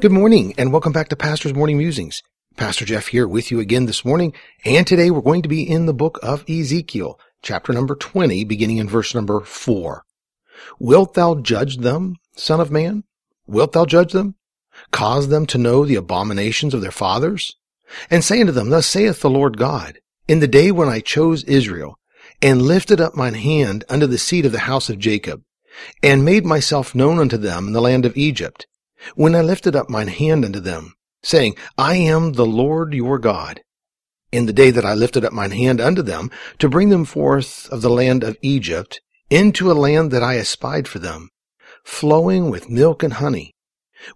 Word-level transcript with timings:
Good 0.00 0.12
morning 0.12 0.54
and 0.56 0.72
welcome 0.72 0.92
back 0.94 1.10
to 1.10 1.16
Pastor's 1.16 1.52
Morning 1.52 1.76
Musings. 1.76 2.22
Pastor 2.56 2.86
Jeff 2.86 3.08
here 3.08 3.28
with 3.28 3.50
you 3.50 3.60
again 3.60 3.84
this 3.84 4.02
morning. 4.02 4.32
And 4.64 4.86
today 4.86 5.10
we're 5.10 5.20
going 5.20 5.42
to 5.42 5.48
be 5.48 5.62
in 5.62 5.84
the 5.84 5.92
book 5.92 6.18
of 6.22 6.42
Ezekiel, 6.48 7.20
chapter 7.42 7.74
number 7.74 7.94
20, 7.94 8.44
beginning 8.44 8.78
in 8.78 8.88
verse 8.88 9.14
number 9.14 9.40
4. 9.40 10.02
Wilt 10.78 11.12
thou 11.12 11.34
judge 11.34 11.76
them, 11.76 12.16
son 12.34 12.60
of 12.60 12.70
man? 12.70 13.04
Wilt 13.46 13.72
thou 13.72 13.84
judge 13.84 14.12
them? 14.12 14.36
Cause 14.90 15.28
them 15.28 15.44
to 15.44 15.58
know 15.58 15.84
the 15.84 15.96
abominations 15.96 16.72
of 16.72 16.80
their 16.80 16.90
fathers? 16.90 17.54
And 18.08 18.24
say 18.24 18.40
unto 18.40 18.52
them, 18.52 18.70
Thus 18.70 18.86
saith 18.86 19.20
the 19.20 19.28
Lord 19.28 19.58
God, 19.58 19.98
In 20.26 20.40
the 20.40 20.48
day 20.48 20.70
when 20.70 20.88
I 20.88 21.00
chose 21.00 21.44
Israel, 21.44 21.98
and 22.40 22.62
lifted 22.62 23.02
up 23.02 23.16
mine 23.16 23.34
hand 23.34 23.84
unto 23.90 24.06
the 24.06 24.16
seed 24.16 24.46
of 24.46 24.52
the 24.52 24.60
house 24.60 24.88
of 24.88 24.98
Jacob, 24.98 25.42
and 26.02 26.24
made 26.24 26.46
myself 26.46 26.94
known 26.94 27.18
unto 27.18 27.36
them 27.36 27.66
in 27.66 27.74
the 27.74 27.82
land 27.82 28.06
of 28.06 28.16
Egypt, 28.16 28.66
when 29.14 29.34
I 29.34 29.40
lifted 29.40 29.76
up 29.76 29.88
mine 29.88 30.08
hand 30.08 30.44
unto 30.44 30.60
them, 30.60 30.94
saying, 31.22 31.56
I 31.76 31.96
am 31.96 32.32
the 32.32 32.46
Lord 32.46 32.94
your 32.94 33.18
God. 33.18 33.62
In 34.32 34.46
the 34.46 34.52
day 34.52 34.70
that 34.70 34.84
I 34.84 34.94
lifted 34.94 35.24
up 35.24 35.32
mine 35.32 35.50
hand 35.50 35.80
unto 35.80 36.02
them, 36.02 36.30
to 36.58 36.68
bring 36.68 36.88
them 36.90 37.04
forth 37.04 37.68
of 37.70 37.82
the 37.82 37.90
land 37.90 38.22
of 38.22 38.36
Egypt, 38.42 39.00
into 39.28 39.70
a 39.70 39.74
land 39.74 40.10
that 40.10 40.22
I 40.22 40.36
espied 40.36 40.88
for 40.88 40.98
them, 40.98 41.30
flowing 41.84 42.50
with 42.50 42.68
milk 42.68 43.02
and 43.02 43.14
honey, 43.14 43.54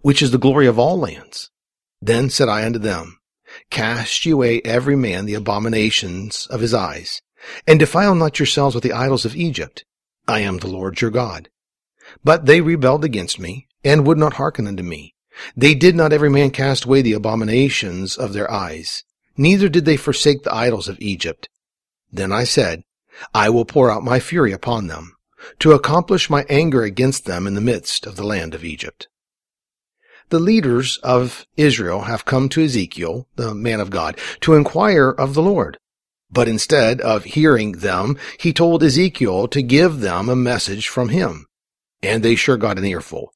which 0.01 0.21
is 0.21 0.31
the 0.31 0.37
glory 0.37 0.67
of 0.67 0.79
all 0.79 0.99
lands. 0.99 1.49
Then 2.01 2.29
said 2.29 2.49
I 2.49 2.65
unto 2.65 2.79
them, 2.79 3.19
Cast 3.69 4.25
ye 4.25 4.31
away 4.31 4.61
every 4.63 4.95
man 4.95 5.25
the 5.25 5.33
abominations 5.33 6.47
of 6.47 6.61
his 6.61 6.73
eyes, 6.73 7.21
and 7.67 7.79
defile 7.79 8.15
not 8.15 8.39
yourselves 8.39 8.75
with 8.75 8.83
the 8.83 8.93
idols 8.93 9.25
of 9.25 9.35
Egypt. 9.35 9.85
I 10.27 10.39
am 10.39 10.57
the 10.57 10.67
Lord 10.67 11.01
your 11.01 11.11
God. 11.11 11.49
But 12.23 12.45
they 12.45 12.61
rebelled 12.61 13.05
against 13.05 13.39
me, 13.39 13.67
and 13.85 14.05
would 14.05 14.17
not 14.17 14.33
hearken 14.33 14.67
unto 14.67 14.83
me. 14.83 15.13
They 15.55 15.75
did 15.75 15.95
not 15.95 16.11
every 16.11 16.29
man 16.29 16.51
cast 16.51 16.85
away 16.85 17.01
the 17.01 17.13
abominations 17.13 18.17
of 18.17 18.33
their 18.33 18.49
eyes, 18.51 19.03
neither 19.37 19.69
did 19.69 19.85
they 19.85 19.97
forsake 19.97 20.43
the 20.43 20.53
idols 20.53 20.87
of 20.87 20.99
Egypt. 20.99 21.47
Then 22.11 22.31
I 22.31 22.43
said, 22.43 22.83
I 23.33 23.49
will 23.49 23.65
pour 23.65 23.91
out 23.91 24.03
my 24.03 24.19
fury 24.19 24.51
upon 24.51 24.87
them, 24.87 25.15
to 25.59 25.73
accomplish 25.73 26.29
my 26.29 26.45
anger 26.49 26.83
against 26.83 27.25
them 27.25 27.45
in 27.45 27.53
the 27.53 27.61
midst 27.61 28.05
of 28.05 28.15
the 28.15 28.25
land 28.25 28.53
of 28.53 28.65
Egypt. 28.65 29.07
The 30.29 30.39
leaders 30.39 30.97
of 31.03 31.45
Israel 31.55 32.01
have 32.01 32.25
come 32.25 32.49
to 32.49 32.63
Ezekiel, 32.63 33.27
the 33.35 33.53
man 33.53 33.79
of 33.79 33.91
God, 33.91 34.17
to 34.41 34.55
inquire 34.55 35.09
of 35.09 35.35
the 35.35 35.43
Lord. 35.43 35.77
But 36.31 36.47
instead 36.47 36.99
of 37.01 37.25
hearing 37.25 37.73
them, 37.73 38.17
he 38.39 38.51
told 38.51 38.81
Ezekiel 38.81 39.47
to 39.49 39.61
give 39.61 39.99
them 39.99 40.27
a 40.27 40.35
message 40.35 40.87
from 40.87 41.09
him. 41.09 41.45
And 42.01 42.23
they 42.23 42.35
sure 42.35 42.57
got 42.57 42.79
an 42.79 42.85
earful. 42.85 43.34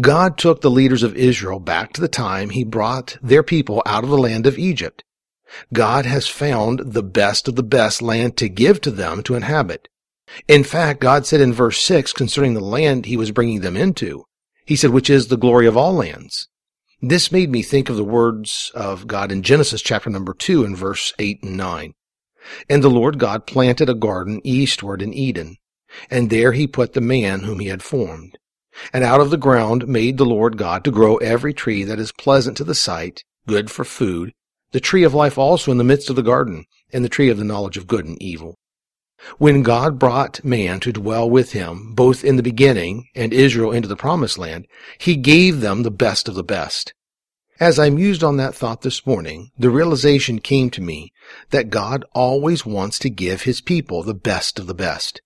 God 0.00 0.36
took 0.36 0.60
the 0.60 0.70
leaders 0.70 1.02
of 1.02 1.16
Israel 1.16 1.60
back 1.60 1.92
to 1.92 2.00
the 2.00 2.08
time 2.08 2.50
he 2.50 2.64
brought 2.64 3.16
their 3.22 3.42
people 3.42 3.82
out 3.86 4.04
of 4.04 4.10
the 4.10 4.18
land 4.18 4.46
of 4.46 4.58
Egypt. 4.58 5.04
God 5.72 6.06
has 6.06 6.28
found 6.28 6.92
the 6.92 7.02
best 7.02 7.48
of 7.48 7.56
the 7.56 7.62
best 7.62 8.02
land 8.02 8.36
to 8.36 8.48
give 8.48 8.80
to 8.82 8.90
them 8.90 9.22
to 9.24 9.34
inhabit. 9.34 9.88
In 10.46 10.62
fact, 10.62 11.00
God 11.00 11.26
said 11.26 11.40
in 11.40 11.52
verse 11.52 11.80
6 11.80 12.12
concerning 12.12 12.54
the 12.54 12.60
land 12.60 13.06
he 13.06 13.16
was 13.16 13.32
bringing 13.32 13.60
them 13.60 13.76
into, 13.76 14.24
he 14.64 14.76
said, 14.76 14.90
which 14.90 15.10
is 15.10 15.26
the 15.26 15.36
glory 15.36 15.66
of 15.66 15.76
all 15.76 15.94
lands. 15.94 16.48
This 17.02 17.32
made 17.32 17.50
me 17.50 17.62
think 17.62 17.88
of 17.88 17.96
the 17.96 18.04
words 18.04 18.70
of 18.74 19.06
God 19.06 19.32
in 19.32 19.42
Genesis 19.42 19.82
chapter 19.82 20.10
number 20.10 20.34
2 20.34 20.64
and 20.64 20.76
verse 20.76 21.12
8 21.18 21.42
and 21.42 21.56
9. 21.56 21.94
And 22.68 22.84
the 22.84 22.90
Lord 22.90 23.18
God 23.18 23.46
planted 23.46 23.88
a 23.88 23.94
garden 23.94 24.40
eastward 24.44 25.02
in 25.02 25.12
Eden, 25.14 25.56
and 26.10 26.30
there 26.30 26.52
he 26.52 26.66
put 26.66 26.92
the 26.92 27.00
man 27.00 27.40
whom 27.40 27.58
he 27.58 27.68
had 27.68 27.82
formed. 27.82 28.38
And 28.92 29.04
out 29.04 29.20
of 29.20 29.30
the 29.30 29.36
ground 29.36 29.88
made 29.88 30.16
the 30.16 30.24
Lord 30.24 30.56
God 30.56 30.84
to 30.84 30.90
grow 30.90 31.16
every 31.16 31.52
tree 31.52 31.84
that 31.84 31.98
is 31.98 32.12
pleasant 32.12 32.56
to 32.58 32.64
the 32.64 32.74
sight, 32.74 33.24
good 33.46 33.70
for 33.70 33.84
food, 33.84 34.32
the 34.72 34.80
tree 34.80 35.02
of 35.02 35.14
life 35.14 35.36
also 35.36 35.72
in 35.72 35.78
the 35.78 35.84
midst 35.84 36.08
of 36.08 36.16
the 36.16 36.22
garden, 36.22 36.64
and 36.92 37.04
the 37.04 37.08
tree 37.08 37.28
of 37.28 37.38
the 37.38 37.44
knowledge 37.44 37.76
of 37.76 37.86
good 37.86 38.06
and 38.06 38.20
evil. 38.22 38.56
When 39.38 39.62
God 39.62 39.98
brought 39.98 40.44
man 40.44 40.80
to 40.80 40.92
dwell 40.92 41.28
with 41.28 41.52
him, 41.52 41.94
both 41.94 42.24
in 42.24 42.36
the 42.36 42.42
beginning 42.42 43.08
and 43.14 43.34
Israel 43.34 43.72
into 43.72 43.88
the 43.88 43.96
promised 43.96 44.38
land, 44.38 44.66
he 44.98 45.16
gave 45.16 45.60
them 45.60 45.82
the 45.82 45.90
best 45.90 46.28
of 46.28 46.34
the 46.34 46.44
best. 46.44 46.94
As 47.58 47.78
I 47.78 47.90
mused 47.90 48.24
on 48.24 48.38
that 48.38 48.54
thought 48.54 48.80
this 48.80 49.04
morning, 49.04 49.50
the 49.58 49.68
realization 49.68 50.38
came 50.38 50.70
to 50.70 50.80
me 50.80 51.12
that 51.50 51.68
God 51.68 52.06
always 52.14 52.64
wants 52.64 52.98
to 53.00 53.10
give 53.10 53.42
his 53.42 53.60
people 53.60 54.02
the 54.02 54.14
best 54.14 54.58
of 54.58 54.66
the 54.66 54.74
best. 54.74 55.20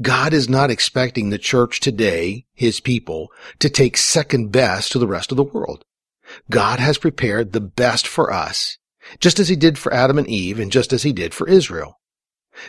God 0.00 0.32
is 0.32 0.48
not 0.48 0.70
expecting 0.70 1.30
the 1.30 1.38
church 1.38 1.80
today, 1.80 2.46
his 2.54 2.80
people, 2.80 3.30
to 3.58 3.68
take 3.68 3.96
second 3.96 4.50
best 4.50 4.92
to 4.92 4.98
the 4.98 5.06
rest 5.06 5.30
of 5.30 5.36
the 5.36 5.44
world. 5.44 5.84
God 6.50 6.80
has 6.80 6.98
prepared 6.98 7.52
the 7.52 7.60
best 7.60 8.06
for 8.06 8.32
us, 8.32 8.78
just 9.20 9.38
as 9.38 9.48
he 9.48 9.56
did 9.56 9.78
for 9.78 9.92
Adam 9.92 10.18
and 10.18 10.28
Eve 10.28 10.58
and 10.58 10.72
just 10.72 10.92
as 10.92 11.02
he 11.02 11.12
did 11.12 11.34
for 11.34 11.48
Israel. 11.48 12.00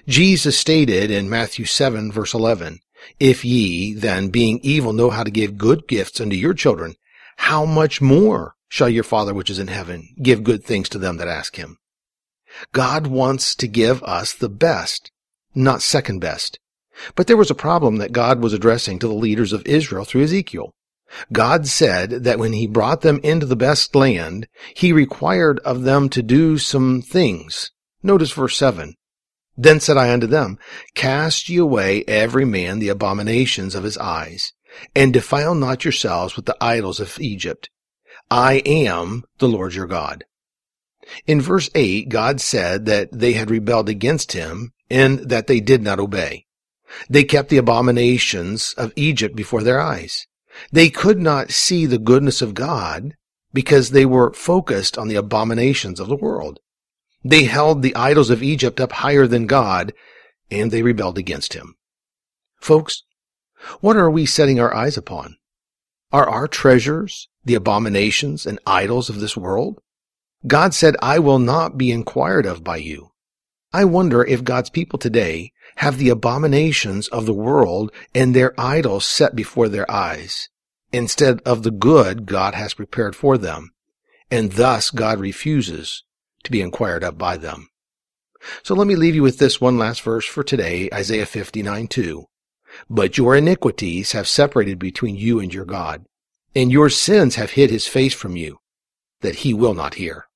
Jesus 0.08 0.58
stated 0.58 1.10
in 1.10 1.30
Matthew 1.30 1.66
7 1.66 2.12
verse 2.12 2.34
11, 2.34 2.80
If 3.20 3.46
ye 3.46 3.94
then 3.94 4.30
being 4.30 4.60
evil 4.62 4.94
know 4.94 5.10
how 5.10 5.24
to 5.24 5.32
give 5.32 5.58
good 5.58 5.88
gifts 5.88 6.20
unto 6.20 6.36
your 6.36 6.54
children, 6.54 6.96
how 7.38 7.66
much 7.66 8.02
more 8.02 8.56
shall 8.68 8.90
your 8.90 9.04
Father 9.04 9.34
which 9.34 9.50
is 9.50 9.60
in 9.60 9.68
heaven 9.68 10.10
give 10.22 10.44
good 10.44 10.64
things 10.64 10.90
to 10.90 10.98
them 10.98 11.18
that 11.18 11.28
ask 11.28 11.56
him? 11.56 11.78
God 12.74 13.08
wants 13.08 13.56
to 13.56 13.68
give 13.68 14.04
us 14.04 14.34
the 14.34 14.50
best, 14.50 15.12
not 15.56 15.82
second 15.82 16.20
best. 16.20 16.60
But 17.16 17.28
there 17.28 17.38
was 17.38 17.52
a 17.52 17.56
problem 17.56 17.98
that 17.98 18.12
God 18.12 18.42
was 18.42 18.54
addressing 18.54 19.00
to 19.00 19.08
the 19.08 19.14
leaders 19.14 19.54
of 19.54 19.66
Israel 19.66 20.06
through 20.06 20.24
Ezekiel. 20.24 20.74
God 21.32 21.68
said 21.68 22.24
that 22.26 22.40
when 22.40 22.54
he 22.54 22.68
brought 22.68 23.02
them 23.02 23.20
into 23.24 23.46
the 23.46 23.56
best 23.56 23.96
land, 23.96 24.48
he 24.76 24.92
required 24.92 25.60
of 25.60 25.84
them 25.84 26.10
to 26.10 26.22
do 26.22 26.58
some 26.58 27.02
things. 27.02 27.72
Notice 28.04 28.32
verse 28.32 28.58
7. 28.58 28.96
Then 29.56 29.80
said 29.80 29.98
I 29.98 30.12
unto 30.14 30.28
them, 30.28 30.60
Cast 30.94 31.50
ye 31.50 31.58
away 31.58 32.04
every 32.08 32.46
man 32.46 32.80
the 32.80 32.90
abominations 32.90 33.74
of 33.74 33.84
his 33.84 33.98
eyes, 33.98 34.54
and 34.96 35.14
defile 35.14 35.56
not 35.56 35.84
yourselves 35.84 36.36
with 36.36 36.46
the 36.46 36.58
idols 36.62 37.00
of 37.00 37.20
Egypt. 37.20 37.70
I 38.30 38.62
am 38.66 39.24
the 39.40 39.48
Lord 39.48 39.74
your 39.74 39.88
God. 39.88 40.26
In 41.26 41.40
verse 41.40 41.70
8, 41.74 42.10
God 42.10 42.42
said 42.42 42.86
that 42.86 43.10
they 43.12 43.34
had 43.34 43.50
rebelled 43.50 43.88
against 43.88 44.34
him 44.34 44.74
and 44.90 45.20
that 45.20 45.48
they 45.48 45.60
did 45.60 45.82
not 45.82 46.00
obey. 46.00 46.47
They 47.10 47.24
kept 47.24 47.50
the 47.50 47.58
abominations 47.58 48.74
of 48.78 48.94
Egypt 48.96 49.36
before 49.36 49.64
their 49.64 49.80
eyes. 49.80 50.28
They 50.72 50.90
could 50.90 51.20
not 51.20 51.52
see 51.52 51.86
the 51.86 51.98
goodness 51.98 52.42
of 52.42 52.54
God 52.54 53.16
because 53.54 53.92
they 53.92 54.06
were 54.06 54.34
focused 54.34 54.98
on 54.98 55.08
the 55.08 55.16
abominations 55.16 56.00
of 56.00 56.08
the 56.08 56.16
world. 56.16 56.60
They 57.24 57.44
held 57.44 57.82
the 57.82 57.96
idols 57.96 58.30
of 58.30 58.44
Egypt 58.44 58.80
up 58.80 58.92
higher 58.94 59.28
than 59.28 59.48
God, 59.48 59.94
and 60.50 60.72
they 60.72 60.84
rebelled 60.84 61.18
against 61.18 61.54
him. 61.54 61.76
Folks, 62.60 63.04
what 63.82 63.98
are 63.98 64.10
we 64.10 64.26
setting 64.26 64.60
our 64.60 64.74
eyes 64.74 64.98
upon? 64.98 65.38
Are 66.12 66.30
our 66.30 66.48
treasures 66.48 67.28
the 67.44 67.56
abominations 67.56 68.46
and 68.46 68.60
idols 68.66 69.10
of 69.10 69.20
this 69.20 69.36
world? 69.36 69.80
God 70.46 70.74
said, 70.74 70.96
I 71.02 71.20
will 71.20 71.40
not 71.40 71.78
be 71.78 71.92
inquired 71.92 72.46
of 72.46 72.64
by 72.64 72.78
you. 72.78 73.12
I 73.74 73.84
wonder 73.84 74.24
if 74.24 74.44
God's 74.44 74.70
people 74.70 75.00
today 75.00 75.52
have 75.78 75.98
the 75.98 76.10
abominations 76.10 77.08
of 77.10 77.26
the 77.26 77.34
world 77.34 77.92
and 78.16 78.36
their 78.36 78.60
idols 78.60 79.06
set 79.06 79.36
before 79.36 79.70
their 79.70 79.90
eyes, 79.92 80.50
instead 80.92 81.40
of 81.42 81.64
the 81.64 81.72
good 81.72 82.26
God 82.26 82.56
has 82.56 82.74
prepared 82.74 83.16
for 83.16 83.38
them, 83.38 83.72
and 84.32 84.54
thus 84.54 84.90
God 84.90 85.20
refuses 85.20 86.04
to 86.44 86.52
be 86.52 86.62
inquired 86.62 87.04
of 87.04 87.18
by 87.18 87.38
them. 87.38 87.70
So 88.64 88.74
let 88.74 88.88
me 88.88 88.96
leave 88.96 89.16
you 89.16 89.24
with 89.24 89.38
this 89.38 89.62
one 89.62 89.78
last 89.78 90.02
verse 90.02 90.26
for 90.26 90.44
today, 90.44 90.90
Isaiah 90.94 91.26
59 91.26 91.88
2. 91.88 92.26
But 92.90 93.18
your 93.18 93.36
iniquities 93.36 94.12
have 94.12 94.28
separated 94.28 94.80
between 94.80 95.16
you 95.16 95.40
and 95.40 95.54
your 95.54 95.66
God, 95.66 96.06
and 96.56 96.72
your 96.72 96.90
sins 96.90 97.36
have 97.36 97.52
hid 97.52 97.70
his 97.70 97.88
face 97.88 98.14
from 98.14 98.36
you, 98.36 98.60
that 99.22 99.38
he 99.38 99.54
will 99.54 99.74
not 99.74 99.96
hear. 99.96 100.27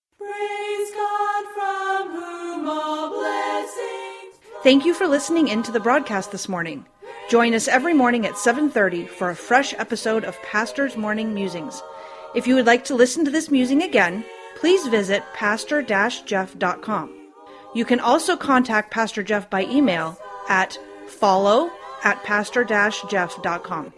Thank 4.64 4.86
you 4.86 4.94
for 4.94 5.08
listening 5.08 5.48
in 5.48 5.64
to 5.64 5.72
the 5.72 5.80
broadcast 5.80 6.32
this 6.32 6.48
morning. 6.48 6.86
Join 7.30 7.56
us 7.56 7.68
every 7.68 7.96
morning 7.96 8.28
at 8.28 8.38
7:30 8.38 9.08
for 9.08 9.32
a 9.32 9.36
fresh 9.36 9.74
episode 9.74 10.24
of 10.24 10.40
Pastor's 10.44 10.96
Morning 10.96 11.34
Musings. 11.34 11.82
If 12.36 12.46
you 12.46 12.54
would 12.54 12.68
like 12.68 12.84
to 12.86 12.94
listen 12.94 13.26
to 13.26 13.32
this 13.32 13.50
musing 13.50 13.82
again, 13.82 14.24
please 14.56 14.86
visit 14.86 15.24
pastor-jeff.com. 15.34 17.10
You 17.74 17.86
can 17.86 18.00
also 18.00 18.38
contact 18.38 18.92
Pastor 18.92 19.24
Jeff 19.24 19.50
by 19.50 19.64
email 19.64 20.20
at 20.48 20.78
follow 21.08 21.72
at 22.04 22.24
pastor-jeff.com. 22.24 23.94